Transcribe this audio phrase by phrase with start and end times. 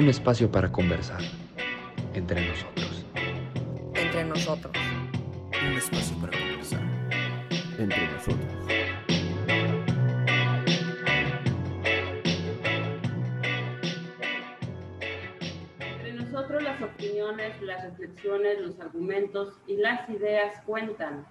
[0.00, 1.20] un espacio para conversar
[2.14, 3.04] entre nosotros.
[3.92, 4.74] Entre nosotros.
[5.62, 6.80] Un espacio para conversar
[7.78, 8.50] entre nosotros.
[15.80, 21.26] Entre nosotros las opiniones, las reflexiones, los argumentos y las ideas cuentan.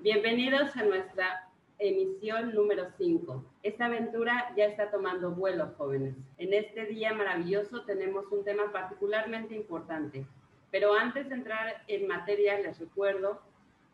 [0.00, 1.47] Bienvenidos a nuestra
[1.78, 3.44] emisión número 5.
[3.62, 6.14] Esta aventura ya está tomando vuelo, jóvenes.
[6.38, 10.26] En este día maravilloso tenemos un tema particularmente importante.
[10.70, 13.40] Pero antes de entrar en materia, les recuerdo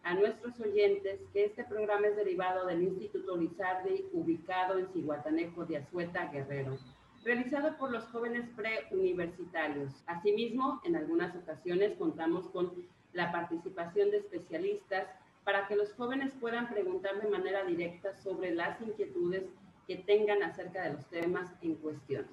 [0.02, 5.78] a nuestros oyentes que este programa es derivado del Instituto Lizardi, ubicado en Cihuatanejo de
[5.78, 6.76] Azueta, Guerrero,
[7.24, 9.92] realizado por los jóvenes preuniversitarios.
[10.06, 12.72] Asimismo, en algunas ocasiones contamos con
[13.14, 15.06] la participación de especialistas
[15.44, 19.44] para que los jóvenes puedan preguntar de manera directa sobre las inquietudes
[19.86, 22.26] que tengan acerca de los temas en cuestión.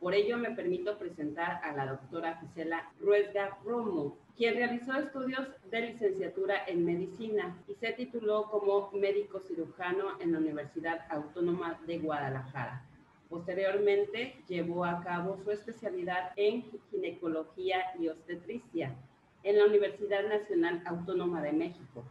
[0.00, 5.80] Por ello me permito presentar a la doctora Gisela Ruesga Romo, quien realizó estudios de
[5.80, 12.84] licenciatura en medicina y se tituló como médico cirujano en la Universidad Autónoma de Guadalajara.
[13.28, 18.94] Posteriormente llevó a cabo su especialidad en ginecología y obstetricia
[19.42, 22.04] en la Universidad Nacional Autónoma de México.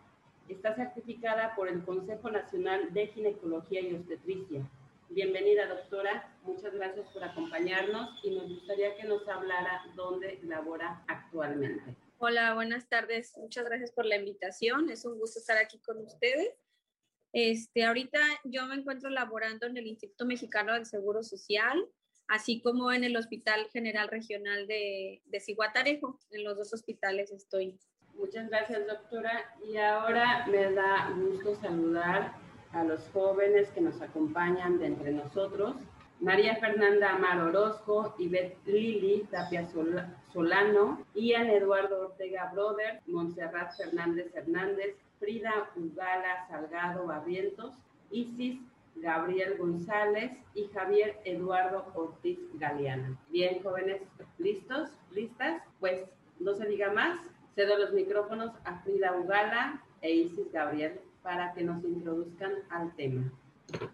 [0.50, 4.70] Está certificada por el Consejo Nacional de Ginecología y Obstetricia.
[5.10, 6.36] Bienvenida, doctora.
[6.44, 11.96] Muchas gracias por acompañarnos y nos gustaría que nos hablara dónde labora actualmente.
[12.18, 13.38] Hola, buenas tardes.
[13.38, 14.90] Muchas gracias por la invitación.
[14.90, 16.54] Es un gusto estar aquí con ustedes.
[17.32, 21.88] Este, ahorita yo me encuentro laborando en el Instituto Mexicano del Seguro Social,
[22.28, 26.20] así como en el Hospital General Regional de, de Ciguatarejo.
[26.32, 27.80] En los dos hospitales estoy
[28.18, 29.32] Muchas gracias, doctora.
[29.68, 32.34] Y ahora me da gusto saludar
[32.72, 35.76] a los jóvenes que nos acompañan de entre nosotros.
[36.20, 39.68] María Fernanda Amar Orozco, Ivette Lili Tapia
[40.32, 47.74] Solano, Ian Eduardo Ortega Broder, Montserrat Fernández Hernández, Frida Ugala Salgado Barrientos,
[48.12, 48.60] Isis
[48.96, 53.18] Gabriel González y Javier Eduardo Ortiz Galeana.
[53.30, 54.02] Bien, jóvenes,
[54.38, 54.92] ¿listos?
[55.12, 55.62] ¿Listas?
[55.80, 56.06] Pues
[56.40, 57.20] no se diga más,
[57.56, 63.32] Cedo los micrófonos a Frida Ugala e Isis Gabriel para que nos introduzcan al tema.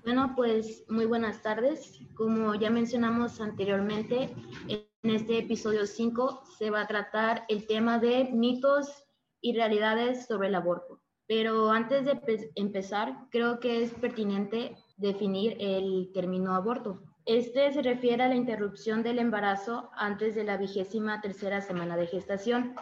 [0.03, 1.99] Bueno, pues muy buenas tardes.
[2.15, 4.29] Como ya mencionamos anteriormente,
[4.67, 9.05] en este episodio 5 se va a tratar el tema de mitos
[9.41, 11.01] y realidades sobre el aborto.
[11.27, 17.03] Pero antes de empezar, creo que es pertinente definir el término aborto.
[17.25, 22.07] Este se refiere a la interrupción del embarazo antes de la vigésima tercera semana de
[22.07, 22.73] gestación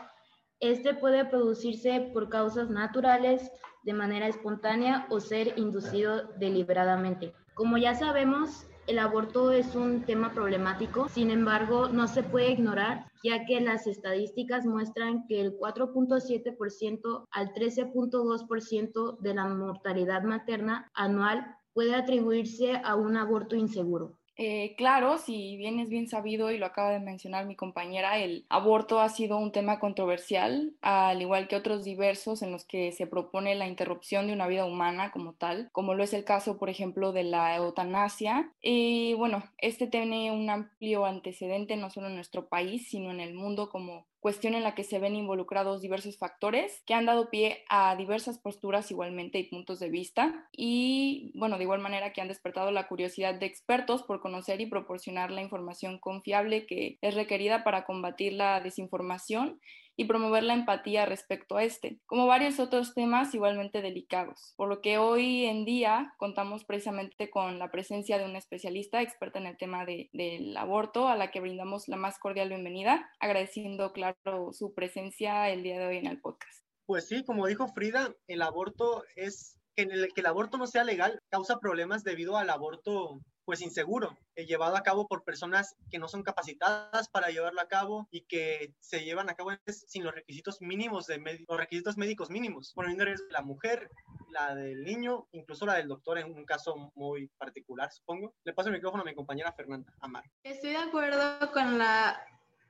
[0.60, 3.52] este puede producirse por causas naturales,
[3.84, 7.34] de manera espontánea o ser inducido deliberadamente.
[7.54, 13.06] Como ya sabemos, el aborto es un tema problemático, sin embargo, no se puede ignorar,
[13.24, 21.56] ya que las estadísticas muestran que el 4.7% al 13.2% de la mortalidad materna anual
[21.74, 24.18] puede atribuirse a un aborto inseguro.
[24.40, 28.46] Eh, claro, si bien es bien sabido y lo acaba de mencionar mi compañera, el
[28.50, 33.08] aborto ha sido un tema controversial, al igual que otros diversos en los que se
[33.08, 36.70] propone la interrupción de una vida humana como tal, como lo es el caso, por
[36.70, 38.54] ejemplo, de la eutanasia.
[38.62, 43.34] Y bueno, este tiene un amplio antecedente no solo en nuestro país, sino en el
[43.34, 47.64] mundo como cuestión en la que se ven involucrados diversos factores que han dado pie
[47.70, 50.50] a diversas posturas igualmente y puntos de vista.
[50.52, 54.66] Y bueno, de igual manera que han despertado la curiosidad de expertos por conocer y
[54.66, 59.62] proporcionar la información confiable que es requerida para combatir la desinformación
[59.98, 64.54] y promover la empatía respecto a este, como varios otros temas igualmente delicados.
[64.56, 69.40] Por lo que hoy en día contamos precisamente con la presencia de una especialista experta
[69.40, 73.92] en el tema de, del aborto, a la que brindamos la más cordial bienvenida, agradeciendo,
[73.92, 76.64] claro, su presencia el día de hoy en el podcast.
[76.86, 80.68] Pues sí, como dijo Frida, el aborto es que, en el, que el aborto no
[80.68, 85.78] sea legal causa problemas debido al aborto pues inseguro, eh, llevado a cabo por personas
[85.90, 90.04] que no son capacitadas para llevarlo a cabo y que se llevan a cabo sin
[90.04, 93.90] los requisitos mínimos de los requisitos médicos mínimos, poniendo en riesgo la mujer,
[94.32, 98.36] la del niño, incluso la del doctor en un caso muy particular, supongo.
[98.44, 100.26] Le paso el micrófono a mi compañera Fernanda Amar.
[100.44, 102.20] Estoy de acuerdo con la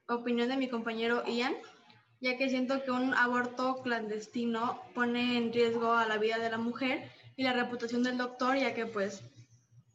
[0.08, 1.56] opinión de mi compañero Ian,
[2.22, 6.60] ya que siento que un aborto clandestino pone en riesgo a la vida de la
[6.60, 9.24] mujer y la reputación del doctor, ya que pues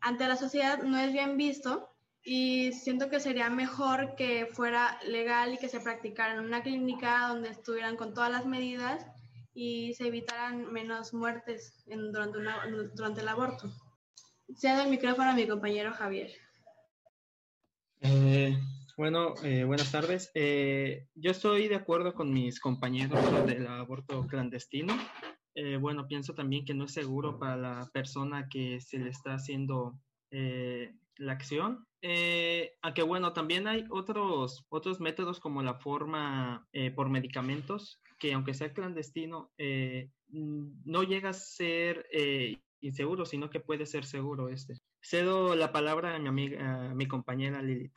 [0.02, 1.88] ante la sociedad no es bien visto
[2.25, 7.28] y siento que sería mejor que fuera legal y que se practicara en una clínica
[7.28, 9.06] donde estuvieran con todas las medidas
[9.54, 12.38] y se evitaran menos muertes durante,
[12.94, 13.70] durante el aborto.
[14.56, 16.31] Cedo el micrófono a mi compañero Javier.
[18.00, 18.56] Eh,
[18.96, 20.31] Bueno, eh, buenas tardes.
[20.34, 24.94] Eh, yo estoy de acuerdo con mis compañeros del aborto clandestino.
[25.54, 29.34] Eh, bueno, pienso también que no es seguro para la persona que se le está
[29.34, 29.99] haciendo
[31.19, 31.87] la acción.
[32.81, 36.66] aunque bueno, también hay otros, otros métodos como la forma
[36.96, 39.52] por medicamentos, que aunque sea clandestino,
[40.28, 42.06] no llega a ser
[42.81, 44.81] inseguro, sino que puede ser seguro este.
[45.02, 47.93] Cedo la palabra a mi amiga, a mi compañera Lilith.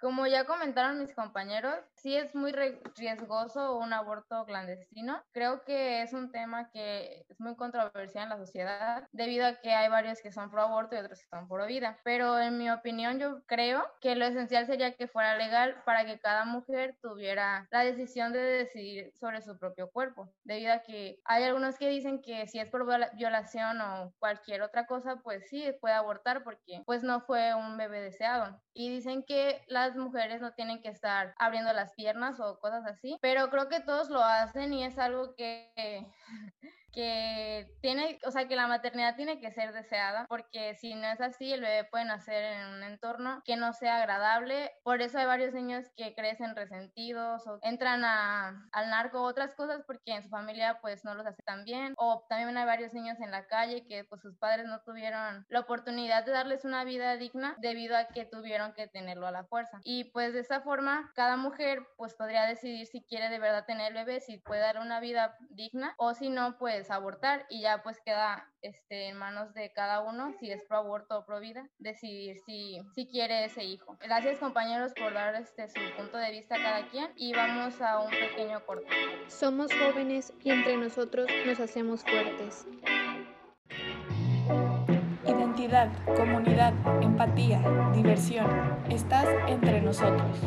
[0.00, 5.22] Como ya comentaron mis compañeros, sí es muy riesgoso un aborto clandestino.
[5.32, 9.72] Creo que es un tema que es muy controversial en la sociedad debido a que
[9.74, 11.98] hay varios que son pro aborto y otros que son pro vida.
[12.02, 16.18] Pero en mi opinión yo creo que lo esencial sería que fuera legal para que
[16.18, 20.32] cada mujer tuviera la decisión de decidir sobre su propio cuerpo.
[20.44, 22.86] Debido a que hay algunos que dicen que si es por
[23.16, 28.00] violación o cualquier otra cosa, pues sí, puede abortar porque pues no fue un bebé
[28.00, 28.58] deseado.
[28.72, 33.18] Y dicen que las mujeres no tienen que estar abriendo las piernas o cosas así,
[33.20, 36.06] pero creo que todos lo hacen y es algo que
[36.92, 41.20] que tiene, o sea, que la maternidad tiene que ser deseada, porque si no es
[41.20, 44.72] así, el bebé puede nacer en un entorno que no sea agradable.
[44.82, 49.54] Por eso hay varios niños que crecen resentidos o entran a, al narco o otras
[49.54, 51.94] cosas porque en su familia pues no los aceptan bien.
[51.96, 55.60] O también hay varios niños en la calle que pues sus padres no tuvieron la
[55.60, 59.80] oportunidad de darles una vida digna debido a que tuvieron que tenerlo a la fuerza.
[59.84, 63.88] Y pues de esa forma, cada mujer pues podría decidir si quiere de verdad tener
[63.88, 67.82] el bebé, si puede dar una vida digna o si no, pues abortar y ya
[67.82, 71.68] pues queda este, en manos de cada uno, si es pro aborto o pro vida,
[71.78, 73.98] decidir si, si quiere ese hijo.
[74.00, 78.00] Gracias compañeros por dar este, su punto de vista a cada quien y vamos a
[78.00, 78.86] un pequeño corte.
[79.26, 82.66] Somos jóvenes y entre nosotros nos hacemos fuertes.
[85.26, 86.72] Identidad, comunidad,
[87.02, 87.60] empatía,
[87.94, 88.48] diversión.
[88.90, 90.38] Estás entre nosotros.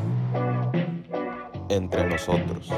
[1.69, 2.69] Entre nosotros.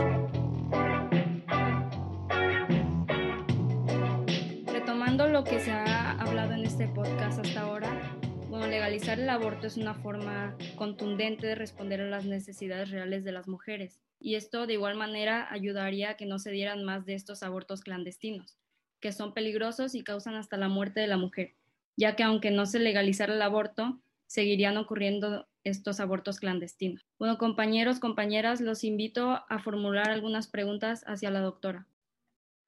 [5.49, 8.17] Que se ha hablado en este podcast hasta ahora,
[8.49, 13.31] bueno, legalizar el aborto es una forma contundente de responder a las necesidades reales de
[13.31, 14.01] las mujeres.
[14.19, 17.81] Y esto de igual manera ayudaría a que no se dieran más de estos abortos
[17.81, 18.57] clandestinos,
[18.99, 21.53] que son peligrosos y causan hasta la muerte de la mujer,
[21.95, 27.05] ya que aunque no se legalizara el aborto, seguirían ocurriendo estos abortos clandestinos.
[27.19, 31.85] Bueno, compañeros, compañeras, los invito a formular algunas preguntas hacia la doctora.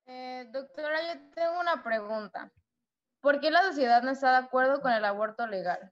[0.06, 2.52] Eh, doctora, yo tengo una pregunta.
[3.22, 5.92] ¿Por qué la sociedad no está de acuerdo con el aborto legal?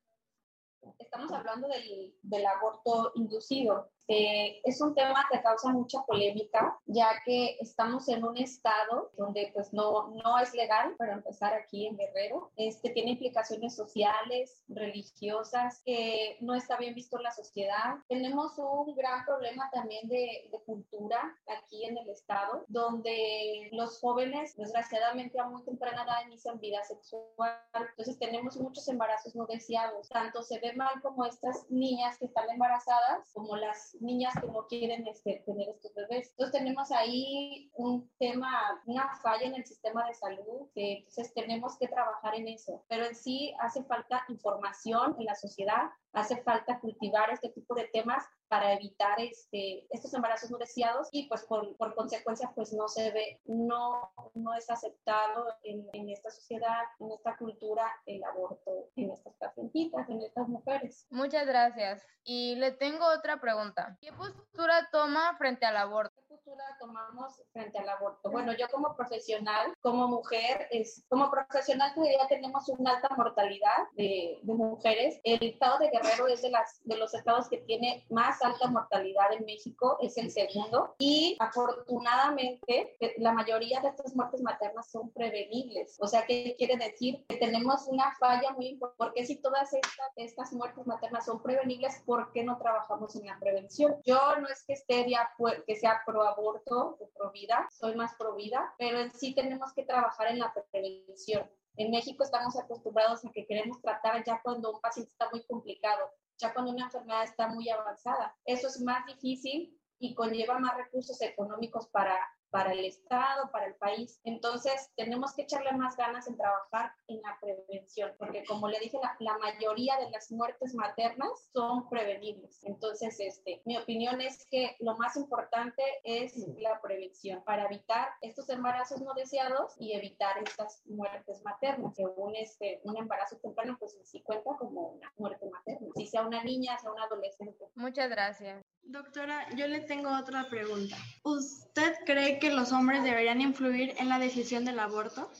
[0.99, 3.91] Estamos hablando del, del aborto inducido.
[4.07, 9.51] Este, es un tema que causa mucha polémica, ya que estamos en un estado donde
[9.53, 12.51] pues no, no es legal, para empezar aquí en Guerrero.
[12.55, 17.95] Este, tiene implicaciones sociales, religiosas, que no está bien visto en la sociedad.
[18.07, 24.55] Tenemos un gran problema también de, de cultura aquí en el estado, donde los jóvenes,
[24.55, 27.59] desgraciadamente a muy temprana edad, inician vida sexual.
[27.73, 30.09] Entonces tenemos muchos embarazos no deseados.
[30.09, 34.67] Tanto se ve mal como estas niñas que están embarazadas, como las niñas que no
[34.67, 36.29] quieren este, tener estos bebés.
[36.31, 41.77] Entonces tenemos ahí un tema, una falla en el sistema de salud, que entonces tenemos
[41.77, 42.83] que trabajar en eso.
[42.87, 47.85] Pero en sí hace falta información en la sociedad, hace falta cultivar este tipo de
[47.87, 53.11] temas para evitar este, estos embarazos no deseados y pues por, consecuencia pues no se
[53.11, 59.11] ve, no, no es aceptado en, en, esta sociedad, en esta cultura el aborto en
[59.11, 61.05] estas pacientitas, en estas mujeres.
[61.09, 62.05] Muchas gracias.
[62.23, 63.97] Y le tengo otra pregunta.
[64.01, 66.14] ¿Qué postura toma frente al aborto?
[66.45, 68.29] Postura tomamos frente al aborto?
[68.29, 74.39] Bueno, yo como profesional, como mujer, es, como profesional todavía tenemos una alta mortalidad de,
[74.41, 75.19] de, mujeres.
[75.23, 79.33] El estado de Guerrero es de, las, de los estados que tiene más alta mortalidad
[79.33, 80.95] en México, es el segundo.
[80.99, 85.97] Y afortunadamente, eh, la mayoría de estas muertes maternas son prevenibles.
[85.99, 87.25] O sea, ¿qué quiere decir?
[87.27, 88.95] Que tenemos una falla muy importante.
[88.97, 93.39] Porque si todas estas, estas muertes maternas son prevenibles, ¿por qué no trabajamos en la
[93.39, 93.95] prevención?
[94.05, 95.29] Yo no es que esté ya,
[95.65, 99.83] que sea pro aborto o pro vida, soy más pro vida, pero sí tenemos que
[99.83, 101.49] trabajar en la prevención.
[101.77, 106.09] En México estamos acostumbrados a que queremos tratar ya cuando un paciente está muy complicado,
[106.37, 108.35] ya cuando una enfermedad está muy avanzada.
[108.45, 112.17] Eso es más difícil y conlleva más recursos económicos para
[112.55, 114.21] para el Estado, para el país.
[114.23, 118.97] Entonces, tenemos que echarle más ganas en trabajar en la prevención, porque como le dije,
[119.03, 122.63] la, la, mayoría de las muertes maternas son prevenibles.
[122.63, 128.49] Entonces, este, mi opinión es que lo más importante es la prevención para evitar estos
[128.49, 131.93] embarazos no deseados y evitar estas muertes maternas.
[131.95, 135.89] Según este, un embarazo temprano, pues sí cuenta como una muerte materna.
[135.97, 137.65] si sea una niña, sea una adolescente.
[137.75, 138.64] Muchas gracias.
[138.87, 140.95] Doctora, yo le tengo otra pregunta.
[141.23, 145.31] ¿Usted cree que los hombres deberían influir en la decisión del aborto?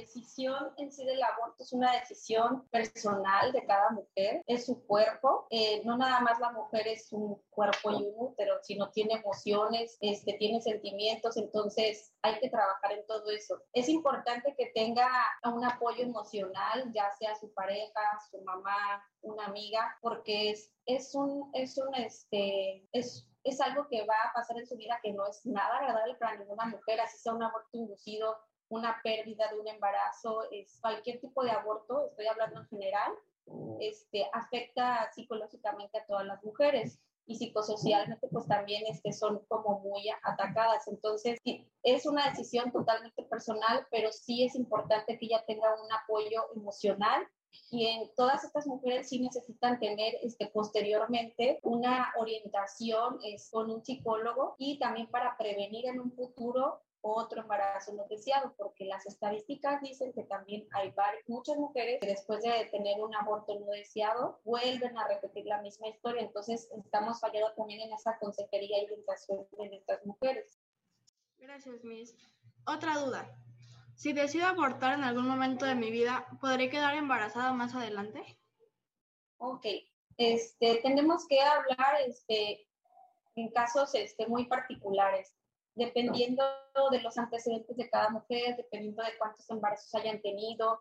[0.00, 5.46] Decisión en sí del aborto es una decisión personal de cada mujer, es su cuerpo,
[5.50, 9.98] eh, no nada más la mujer es un cuerpo y un útero, sino tiene emociones,
[10.00, 13.60] este, tiene sentimientos, entonces hay que trabajar en todo eso.
[13.72, 15.08] Es importante que tenga
[15.44, 21.50] un apoyo emocional, ya sea su pareja, su mamá, una amiga, porque es, es un,
[21.52, 25.26] es un, este, es es algo que va a pasar en su vida que no
[25.26, 28.36] es nada agradable para ninguna mujer, así sea un aborto inducido,
[28.70, 33.12] una pérdida de un embarazo, es cualquier tipo de aborto, estoy hablando en general,
[33.80, 40.08] este, afecta psicológicamente a todas las mujeres y psicosocialmente pues también este, son como muy
[40.22, 40.86] atacadas.
[40.88, 41.38] Entonces,
[41.82, 47.26] es una decisión totalmente personal, pero sí es importante que ella tenga un apoyo emocional
[47.70, 53.84] y en todas estas mujeres sí necesitan tener este, posteriormente una orientación es, con un
[53.84, 59.80] psicólogo y también para prevenir en un futuro otro embarazo no deseado, porque las estadísticas
[59.80, 64.40] dicen que también hay varias, muchas mujeres que después de tener un aborto no deseado
[64.44, 69.46] vuelven a repetir la misma historia, entonces estamos fallando también en esa consejería y orientación
[69.56, 70.58] de estas mujeres.
[71.38, 72.14] Gracias, Miss.
[72.66, 73.34] Otra duda.
[73.94, 78.38] Si decido abortar en algún momento de mi vida, ¿podré quedar embarazada más adelante?
[79.38, 79.66] Ok,
[80.16, 82.66] este, tenemos que hablar este,
[83.36, 85.34] en casos este, muy particulares
[85.74, 86.44] dependiendo
[86.90, 90.80] de los antecedentes de cada mujer, dependiendo de cuántos embarazos hayan tenido,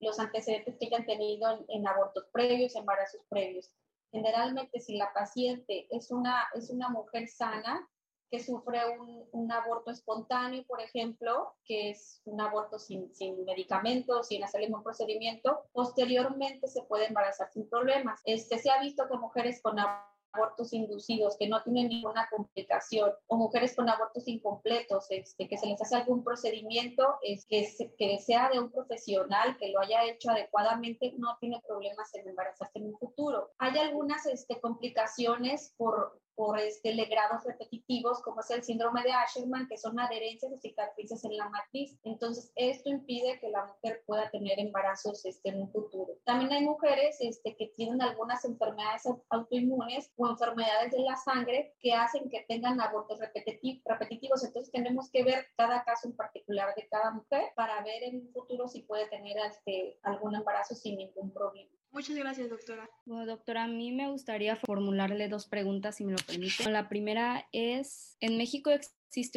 [0.00, 3.72] los antecedentes que hayan tenido en, abortos previos, embarazos previos.
[4.10, 7.88] Generalmente, si la paciente es una, es una mujer sana,
[8.30, 14.28] que sufre un, un, aborto espontáneo, por ejemplo, que es un aborto sin, sin medicamentos,
[14.28, 18.22] sin hacer ningún procedimiento, posteriormente se puede embarazar sin problemas.
[18.24, 23.12] Este, se ha visto que mujeres con aborto abortos inducidos que no tienen ninguna complicación
[23.26, 28.18] o mujeres con abortos incompletos, este, que se les hace algún procedimiento es, que, que
[28.18, 32.86] sea de un profesional que lo haya hecho adecuadamente, no tiene problemas en embarazarse en
[32.86, 33.50] un futuro.
[33.58, 39.66] Hay algunas este, complicaciones por, por este, legrados repetitivos, como es el síndrome de Asherman,
[39.68, 41.98] que son adherencias o cicatrices en la matriz.
[42.04, 46.12] Entonces, esto impide que la mujer pueda tener embarazos este, en un futuro.
[46.24, 51.92] También hay mujeres este, que tienen algunas enfermedades autoinmunes o enfermedades de la sangre que
[51.92, 54.44] hacen que tengan abortos repetitivos.
[54.44, 58.32] Entonces, tenemos que ver cada caso en particular de cada mujer para ver en un
[58.32, 61.70] futuro si puede tener este, algún embarazo sin ningún problema.
[61.92, 62.88] Muchas gracias, doctora.
[63.04, 66.70] Bueno, doctora, a mí me gustaría formularle dos preguntas, si me lo permite.
[66.70, 68.70] La primera es, ¿en México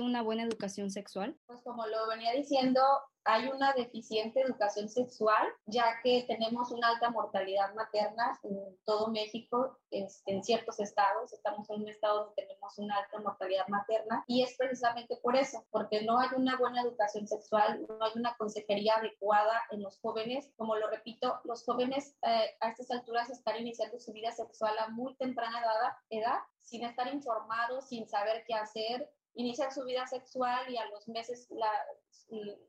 [0.01, 1.35] una buena educación sexual?
[1.47, 2.81] Pues como lo venía diciendo,
[3.25, 9.79] hay una deficiente educación sexual, ya que tenemos una alta mortalidad materna en todo México,
[9.89, 11.33] este, en ciertos estados.
[11.33, 15.65] Estamos en un estado donde tenemos una alta mortalidad materna y es precisamente por eso,
[15.71, 20.53] porque no hay una buena educación sexual, no hay una consejería adecuada en los jóvenes.
[20.55, 24.89] Como lo repito, los jóvenes eh, a estas alturas están iniciando su vida sexual a
[24.89, 30.69] muy temprana edad, edad sin estar informados, sin saber qué hacer, inician su vida sexual
[30.69, 31.71] y a los meses la,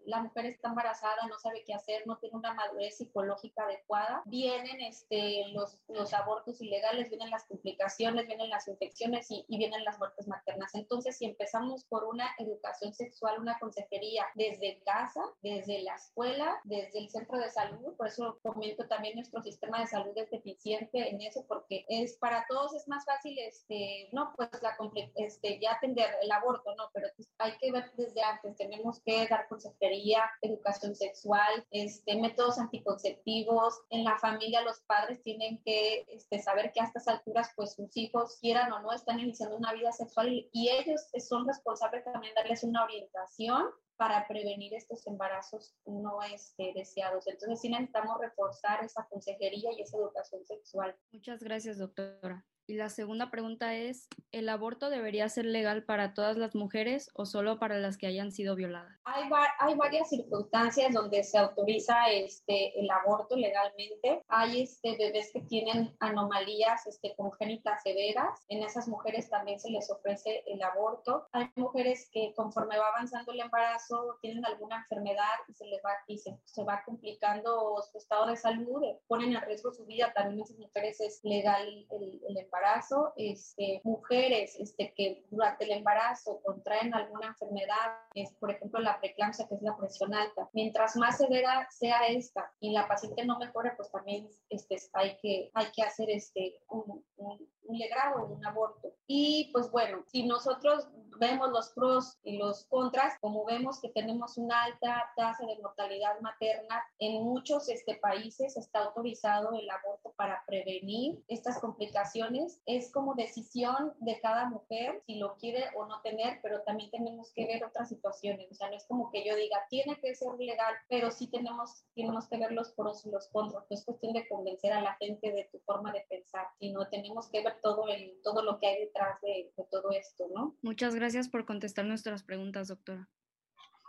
[0.04, 4.80] la mujer está embarazada, no sabe qué hacer, no tiene una madurez psicológica adecuada, vienen
[4.80, 9.98] este, los, los abortos ilegales, vienen las complicaciones, vienen las infecciones y, y, vienen las
[9.98, 10.74] muertes maternas.
[10.74, 16.98] Entonces, si empezamos por una educación sexual, una consejería desde casa, desde la escuela, desde
[16.98, 21.20] el centro de salud, por eso comento también nuestro sistema de salud es deficiente en
[21.22, 24.76] eso, porque es para todos es más fácil, este, no, pues la,
[25.16, 29.26] este, ya atender el aborto, no, pero pues hay que ver desde antes, tenemos que
[29.28, 33.80] dar consejería, educación sexual, este, métodos anticonceptivos.
[33.90, 37.96] En la familia los padres tienen que este, saber que a estas alturas pues sus
[37.96, 42.40] hijos quieran o no están iniciando una vida sexual y ellos son responsables también de
[42.40, 47.26] darles una orientación para prevenir estos embarazos no este, deseados.
[47.26, 50.94] Entonces sí necesitamos reforzar esa consejería y esa educación sexual.
[51.12, 52.44] Muchas gracias, doctora.
[52.68, 57.24] Y la segunda pregunta es, ¿el aborto debería ser legal para todas las mujeres o
[57.24, 59.00] solo para las que hayan sido violadas?
[59.04, 59.30] Hay,
[59.60, 64.24] hay varias circunstancias donde se autoriza este, el aborto legalmente.
[64.26, 68.44] Hay este, bebés que tienen anomalías este, congénitas severas.
[68.48, 71.28] En esas mujeres también se les ofrece el aborto.
[71.30, 75.92] Hay mujeres que conforme va avanzando el embarazo tienen alguna enfermedad y se les va,
[76.08, 80.12] y se, se va complicando su estado de salud, ponen en riesgo su vida.
[80.12, 85.64] También en esas mujeres es legal el, el embarazo embarazo, este, mujeres este, que durante
[85.64, 90.48] el embarazo contraen alguna enfermedad, es, por ejemplo la preeclampsia, que es la presión alta,
[90.52, 95.50] mientras más severa sea esta y la paciente no mejore, pues también este, hay, que,
[95.54, 98.94] hay que hacer este, un, un, un legrado, un aborto.
[99.06, 104.36] Y pues bueno, si nosotros vemos los pros y los contras, como vemos que tenemos
[104.38, 110.42] una alta tasa de mortalidad materna, en muchos este, países está autorizado el aborto para
[110.46, 112.60] prevenir estas complicaciones.
[112.66, 117.32] Es como decisión de cada mujer si lo quiere o no tener, pero también tenemos
[117.34, 118.50] que ver otras situaciones.
[118.50, 121.84] O sea, no es como que yo diga, tiene que ser legal, pero sí tenemos,
[121.94, 123.64] tenemos que ver los pros y los contras.
[123.70, 127.28] No es cuestión de convencer a la gente de tu forma de pensar, sino tenemos
[127.30, 130.56] que ver todo, el, todo lo que hay detrás de, de todo esto, ¿no?
[130.62, 133.08] Muchas gracias por contestar nuestras preguntas, doctora.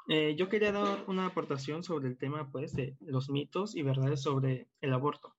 [0.09, 4.21] Eh, yo quería dar una aportación sobre el tema, pues, de los mitos y verdades
[4.21, 5.36] sobre el aborto.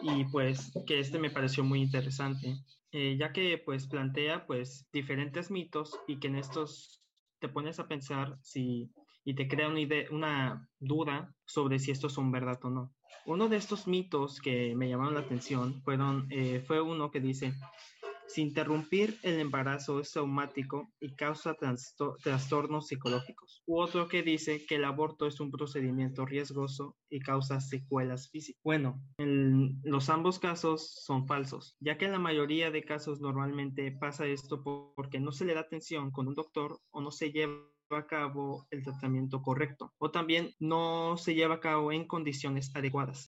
[0.00, 2.56] Y pues que este me pareció muy interesante,
[2.92, 7.02] eh, ya que pues plantea pues diferentes mitos y que en estos
[7.38, 8.90] te pones a pensar si
[9.26, 12.92] y te crea una, idea, una duda sobre si estos son verdad o no.
[13.26, 17.52] Uno de estos mitos que me llamaron la atención fueron, eh, fue uno que dice,
[18.26, 21.56] si interrumpir el embarazo es traumático y causa
[22.22, 23.62] trastornos psicológicos.
[23.66, 28.60] U otro que dice que el aborto es un procedimiento riesgoso y causa secuelas físicas.
[28.64, 33.92] Bueno, en los ambos casos son falsos, ya que en la mayoría de casos normalmente
[33.92, 34.62] pasa esto
[34.94, 37.54] porque no se le da atención con un doctor o no se lleva
[37.90, 43.35] a cabo el tratamiento correcto o también no se lleva a cabo en condiciones adecuadas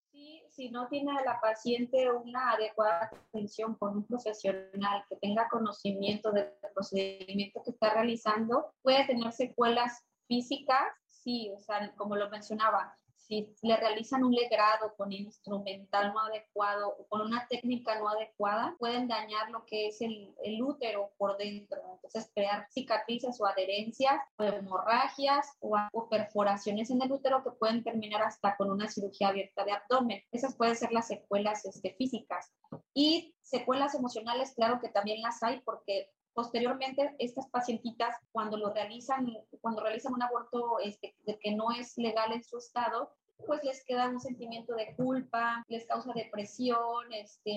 [0.60, 6.50] si no tiene la paciente una adecuada atención con un profesional que tenga conocimiento del
[6.74, 13.56] procedimiento que está realizando, puede tener secuelas físicas, sí, o sea, como lo mencionaba, si
[13.62, 19.08] le realizan un legrado con instrumental no adecuado o con una técnica no adecuada, pueden
[19.08, 21.99] dañar lo que es el, el útero por dentro.
[22.10, 27.84] Entonces, crear cicatrices o adherencias o hemorragias o, o, perforaciones en el útero que pueden
[27.84, 30.24] terminar hasta con una cirugía abierta de abdomen.
[30.32, 32.51] Esas pueden ser las secuelas este, físicas.
[32.94, 39.28] Y secuelas emocionales, claro que también las hay porque Posteriormente, estas pacientitas, cuando lo realizan,
[39.60, 43.12] cuando realizan un aborto este, que no es legal en su estado,
[43.45, 47.52] pues les queda un sentimiento de culpa, les causa depresión, este,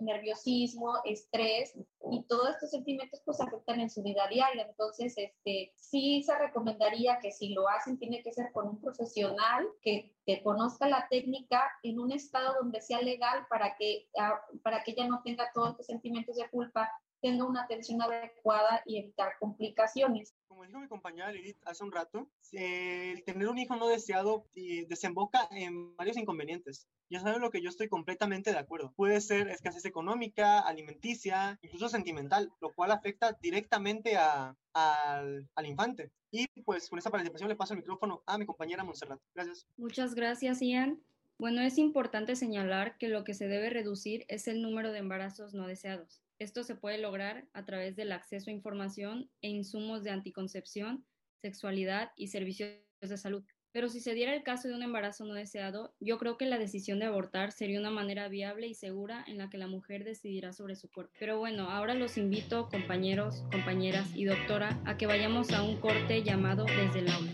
[0.00, 1.74] nerviosismo, estrés
[2.10, 4.66] y todos estos sentimientos pues afectan en su vida diaria.
[4.68, 9.66] Entonces, este, sí se recomendaría que si lo hacen tiene que ser con un profesional
[9.82, 10.14] que,
[10.44, 15.08] conozca la técnica en un estado donde sea legal para que, ah, para que ella
[15.08, 20.34] no tenga todos estos sentimientos de culpa tenga una atención adecuada y evitar complicaciones.
[20.46, 25.48] Como dijo mi compañera Lilith hace un rato, el tener un hijo no deseado desemboca
[25.50, 26.88] en varios inconvenientes.
[27.10, 28.92] Ya saben lo que yo estoy completamente de acuerdo.
[28.96, 36.10] Puede ser escasez económica, alimenticia, incluso sentimental, lo cual afecta directamente a, al, al infante.
[36.30, 39.20] Y pues con esta participación le paso el micrófono a mi compañera Montserrat.
[39.34, 39.66] Gracias.
[39.76, 41.00] Muchas gracias, Ian.
[41.38, 45.54] Bueno, es importante señalar que lo que se debe reducir es el número de embarazos
[45.54, 46.20] no deseados.
[46.38, 51.04] Esto se puede lograr a través del acceso a información e insumos de anticoncepción,
[51.42, 52.70] sexualidad y servicios
[53.00, 53.44] de salud.
[53.72, 56.58] Pero si se diera el caso de un embarazo no deseado, yo creo que la
[56.58, 60.52] decisión de abortar sería una manera viable y segura en la que la mujer decidirá
[60.52, 61.12] sobre su cuerpo.
[61.18, 66.22] Pero bueno, ahora los invito, compañeros, compañeras y doctora, a que vayamos a un corte
[66.22, 67.32] llamado Desde el aula.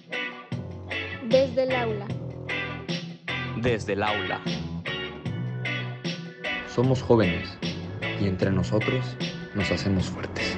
[1.29, 2.09] Desde el aula.
[3.61, 4.43] Desde el aula.
[6.67, 7.57] Somos jóvenes
[8.21, 9.17] y entre nosotros
[9.55, 10.57] nos hacemos fuertes.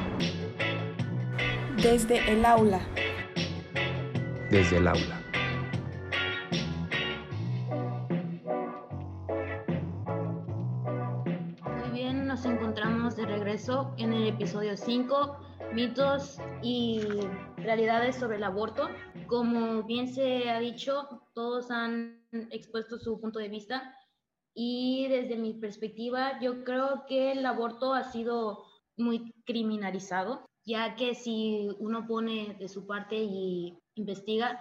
[1.83, 2.81] Desde el aula.
[4.51, 5.21] Desde el aula.
[11.79, 15.38] Muy bien, nos encontramos de regreso en el episodio 5,
[15.73, 17.01] mitos y
[17.59, 18.88] realidades sobre el aborto.
[19.27, 23.95] Como bien se ha dicho, todos han expuesto su punto de vista
[24.59, 28.64] y desde mi perspectiva, yo creo que el aborto ha sido
[28.97, 34.59] muy criminalizado, ya que si uno pone de su parte y investiga,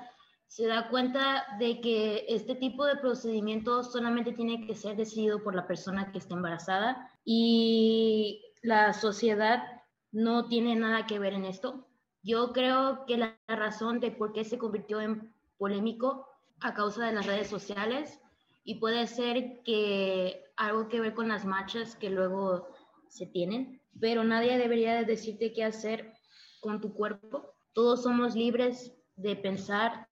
[0.47, 5.55] se da cuenta de que este tipo de procedimientos solamente tiene que ser decidido por
[5.55, 9.63] la persona que está embarazada y la sociedad
[10.11, 11.87] no tiene nada que ver en esto.
[12.21, 16.27] Yo creo que la razón de por qué se convirtió en polémico
[16.59, 18.19] a causa de las redes sociales
[18.65, 22.67] y puede ser que algo que ver con las marchas que luego
[23.07, 26.13] se tienen, pero nadie debería decirte qué hacer
[26.59, 27.53] con tu cuerpo.
[27.73, 30.09] Todos somos libres de pensar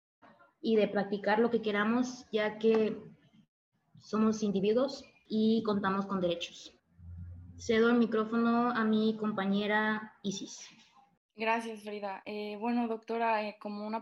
[0.62, 2.98] y de practicar lo que queramos, ya que
[4.00, 6.74] somos individuos y contamos con derechos.
[7.58, 10.70] cedo el micrófono a mi compañera Isis.
[11.36, 12.24] Gracias, Frida.
[12.26, 14.02] Eh, bueno, doctora, eh, como una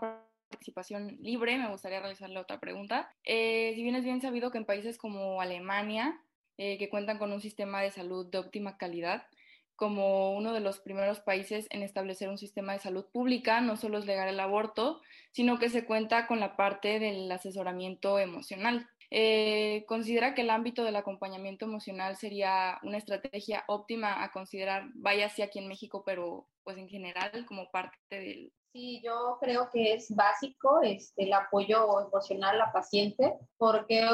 [0.55, 3.11] participación libre, me gustaría realizarle otra pregunta.
[3.23, 6.19] Eh, si bien es bien sabido que en países como Alemania,
[6.57, 9.27] que cuentan con un sistema de salud de óptima calidad,
[9.75, 13.97] como uno de los primeros países en establecer un sistema de salud pública, no solo
[13.97, 18.87] es legal el aborto, sino que se cuenta con la parte del asesoramiento emocional.
[19.17, 25.27] Eh, ¿Considera que el ámbito del acompañamiento emocional sería una estrategia óptima a considerar, vaya
[25.27, 28.51] así aquí en México, pero pues en general como parte del...
[28.73, 34.05] Sí, yo creo que es básico este, el apoyo emocional a la paciente, porque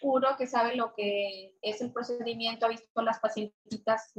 [0.00, 4.12] uno que sabe lo que es el procedimiento ha visto las pacientitas,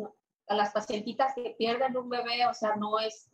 [0.48, 3.30] a las pacientitas que pierden un bebé, o sea, no es,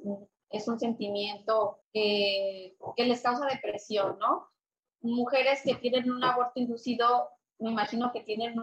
[0.49, 4.49] es un sentimiento que, que les causa depresión, ¿no?
[5.01, 8.55] Mujeres que tienen un aborto inducido, me imagino que tienen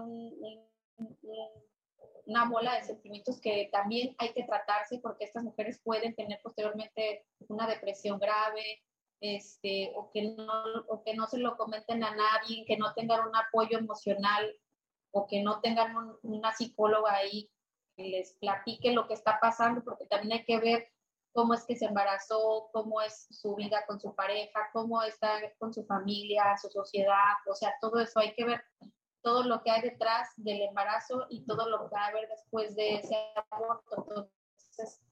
[2.27, 7.25] una bola de sentimientos que también hay que tratarse porque estas mujeres pueden tener posteriormente
[7.49, 8.83] una depresión grave,
[9.21, 13.27] este, o, que no, o que no se lo comenten a nadie, que no tengan
[13.27, 14.55] un apoyo emocional
[15.11, 17.51] o que no tengan una psicóloga ahí
[17.97, 20.93] que les platique lo que está pasando, porque también hay que ver
[21.37, 25.73] cómo es que se embarazó, cómo es su vida con su pareja, cómo está con
[25.73, 28.65] su familia, su sociedad, o sea, todo eso hay que ver
[29.23, 32.75] todo lo que hay detrás del embarazo y todo lo que va a haber después
[32.75, 33.17] de ese
[33.51, 33.97] aborto.
[33.99, 35.03] Entonces,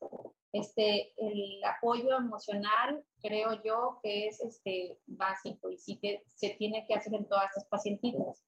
[0.53, 6.87] este, el apoyo emocional creo yo que es este, básico y sí que se tiene
[6.87, 8.43] que hacer en todas las pacientitas.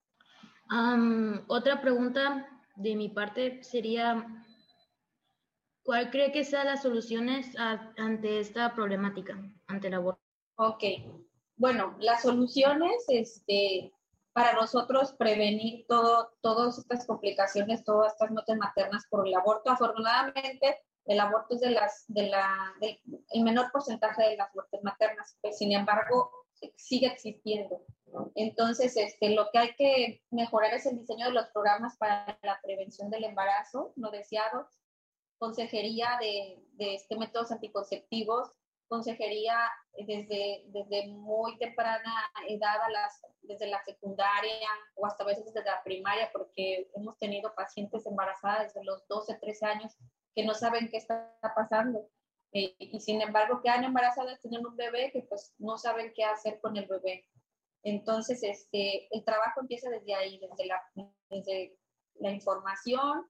[1.48, 4.24] otra pregunta de mi parte sería,
[5.86, 7.56] ¿Cuál cree que sean las soluciones
[7.96, 10.20] ante esta problemática, ante el aborto?
[10.56, 10.82] Ok,
[11.56, 13.92] bueno, las soluciones, este,
[14.32, 20.82] para nosotros prevenir todo, todas estas complicaciones, todas estas muertes maternas por el aborto, afortunadamente
[21.04, 25.56] el aborto es de las, de la, el menor porcentaje de las muertes maternas, pues,
[25.56, 26.32] sin embargo
[26.74, 27.80] sigue existiendo.
[28.34, 32.58] Entonces, este, lo que hay que mejorar es el diseño de los programas para la
[32.60, 34.68] prevención del embarazo no deseado,
[35.38, 38.50] consejería de, de este, métodos anticonceptivos,
[38.88, 39.56] consejería
[40.06, 42.12] desde, desde muy temprana
[42.48, 47.18] edad, a las, desde la secundaria o hasta a veces desde la primaria, porque hemos
[47.18, 49.96] tenido pacientes embarazadas desde los 12, 13 años
[50.34, 52.08] que no saben qué está pasando.
[52.52, 56.60] Eh, y sin embargo quedan embarazadas, tienen un bebé que pues no saben qué hacer
[56.60, 57.26] con el bebé.
[57.82, 60.82] Entonces, este, el trabajo empieza desde ahí, desde la,
[61.30, 61.78] desde
[62.14, 63.26] la información,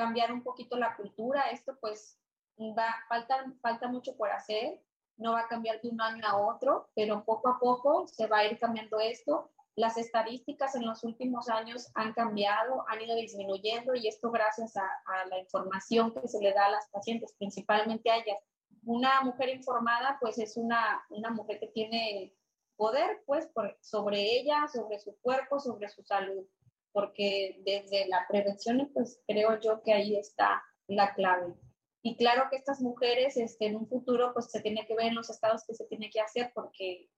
[0.00, 1.50] cambiar un poquito la cultura.
[1.50, 2.18] Esto pues
[2.58, 4.80] va, falta, falta mucho por hacer,
[5.18, 8.38] no va a cambiar de un año a otro, pero poco a poco se va
[8.38, 9.50] a ir cambiando esto.
[9.76, 15.26] Las estadísticas en los últimos años han cambiado, han ido disminuyendo y esto gracias a,
[15.28, 18.38] la información que se le da a las pacientes, principalmente a ellas.
[18.84, 22.34] Una mujer informada pues es una, una mujer que tiene
[22.76, 23.50] poder pues
[23.82, 26.46] sobre ella, sobre su cuerpo, sobre su salud
[26.92, 31.54] porque desde la prevención, pues creo yo que ahí está la clave.
[32.02, 35.14] Y claro que estas mujeres este, en un futuro, pues se tiene que ver en
[35.14, 37.08] los estados que se tiene que hacer, porque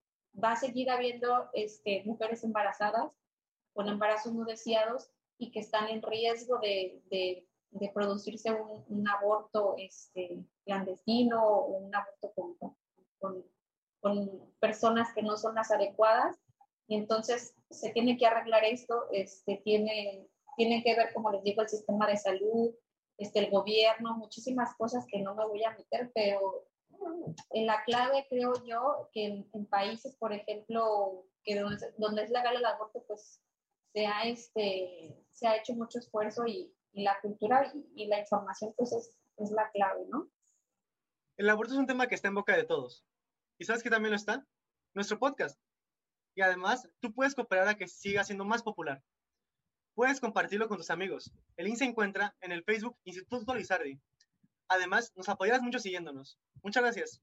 [0.43, 3.13] va a seguir habiendo este, mujeres embarazadas
[3.73, 9.09] con embarazos no deseados y que están en riesgo de, de, de producirse un, un,
[9.09, 12.57] aborto este, clandestino o un aborto con,
[13.19, 13.45] con,
[14.01, 16.37] con personas que no son las adecuadas
[16.87, 21.63] y entonces se tiene que arreglar esto, este, tiene, tiene que ver, como les digo,
[21.63, 22.75] el sistema de salud,
[23.19, 26.67] este, el gobierno, muchísimas cosas que no me voy a meter, pero
[27.51, 32.57] en la clave creo yo que en, países, por ejemplo, que donde, donde, es legal
[32.57, 33.41] el aborto, pues
[33.93, 38.75] se ha, este, se ha hecho mucho esfuerzo y, la cultura y, y, la información
[38.77, 40.29] pues es, es la clave, ¿no?
[41.39, 43.07] El aborto es un tema que está en boca de todos.
[43.59, 44.47] ¿Y sabes que también lo está?
[44.93, 45.59] Nuestro podcast
[46.35, 49.03] y además tú puedes cooperar a que siga siendo más popular.
[49.95, 51.31] Puedes compartirlo con tus amigos.
[51.57, 54.01] El link se encuentra en el Facebook Instituto Lizardi.
[54.69, 56.39] Además, nos apoyarás mucho siguiéndonos.
[56.63, 57.21] Muchas gracias.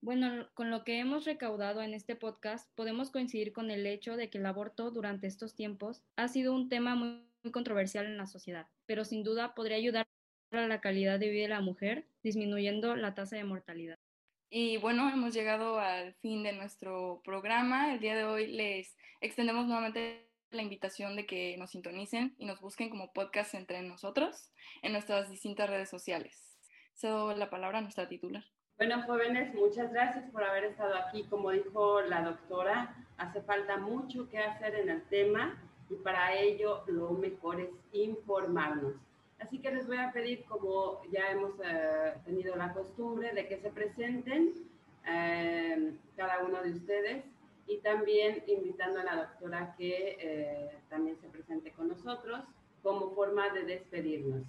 [0.00, 4.30] Bueno, con lo que hemos recaudado en este podcast, podemos coincidir con el hecho de
[4.30, 8.28] que el aborto durante estos tiempos ha sido un tema muy, muy controversial en la
[8.28, 10.06] sociedad, pero sin duda podría ayudar
[10.52, 13.98] a la calidad de vida de la mujer, disminuyendo la tasa de mortalidad.
[14.48, 17.92] Y bueno, hemos llegado al fin de nuestro programa.
[17.92, 22.60] El día de hoy les extendemos nuevamente la invitación de que nos sintonicen y nos
[22.60, 26.56] busquen como podcast entre nosotros en nuestras distintas redes sociales.
[26.94, 28.44] Cedo la palabra a nuestra titular.
[28.78, 31.24] Bueno, jóvenes, muchas gracias por haber estado aquí.
[31.24, 36.84] Como dijo la doctora, hace falta mucho que hacer en el tema y para ello
[36.86, 38.94] lo mejor es informarnos.
[39.38, 43.58] Así que les voy a pedir, como ya hemos eh, tenido la costumbre, de que
[43.58, 44.54] se presenten
[45.06, 47.24] eh, cada uno de ustedes
[47.66, 52.44] y también invitando a la doctora que eh, también se presente con nosotros
[52.82, 54.42] como forma de despedirnos.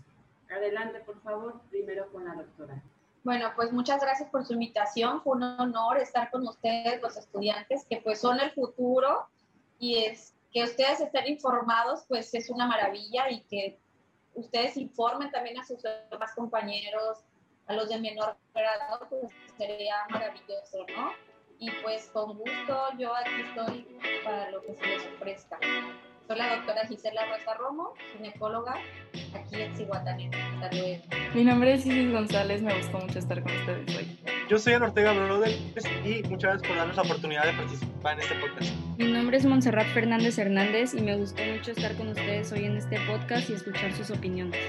[0.49, 2.81] Adelante, por favor, primero con la doctora.
[3.23, 5.21] Bueno, pues muchas gracias por su invitación.
[5.21, 9.27] Fue un honor estar con ustedes, los estudiantes, que pues son el futuro
[9.79, 13.77] y es que ustedes estén informados, pues es una maravilla y que
[14.37, 17.25] ustedes informen también a sus demás compañeros,
[17.65, 21.11] a los de menor grado, pues sería maravilloso, ¿no?
[21.59, 25.59] Y pues con gusto yo aquí estoy para lo que se les ofrezca.
[26.27, 28.75] Soy la doctora Gisela Rosa Romo, ginecóloga,
[29.33, 30.33] aquí en Cihuatanejo.
[30.55, 31.03] Hasta luego.
[31.33, 34.19] Mi nombre es Isis González, me gustó mucho estar con ustedes hoy.
[34.49, 35.57] Yo soy Ana Ortega Brothers
[36.03, 38.71] y muchas gracias por darnos la oportunidad de participar en este podcast.
[38.97, 42.75] Mi nombre es Montserrat Fernández Hernández y me gustó mucho estar con ustedes hoy en
[42.75, 44.59] este podcast y escuchar sus opiniones.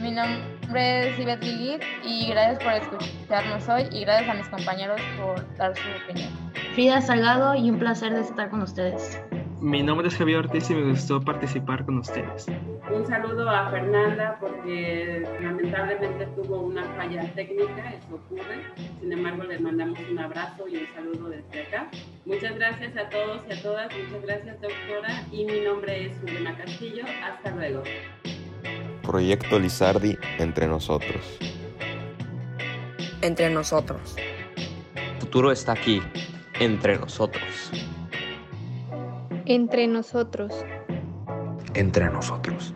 [0.00, 5.00] Mi nombre es Ivette Lilith y gracias por escucharnos hoy y gracias a mis compañeros
[5.20, 6.30] por dar su opinión.
[6.74, 9.20] Frida Salgado y un placer de estar con ustedes.
[9.60, 12.46] Mi nombre es Javier Ortiz y me gustó participar con ustedes.
[12.94, 18.62] Un saludo a Fernanda porque lamentablemente tuvo una falla técnica, eso ocurre.
[19.00, 21.90] Sin embargo, les mandamos un abrazo y un saludo desde acá.
[22.24, 23.88] Muchas gracias a todos y a todas.
[23.96, 25.24] Muchas gracias, doctora.
[25.32, 27.04] Y mi nombre es Juliana Castillo.
[27.24, 27.82] Hasta luego.
[29.02, 31.38] Proyecto Lizardi entre nosotros.
[33.22, 34.14] Entre nosotros.
[34.94, 36.00] El futuro está aquí,
[36.60, 37.72] entre nosotros.
[39.50, 40.52] Entre nosotros.
[41.72, 42.74] Entre nosotros.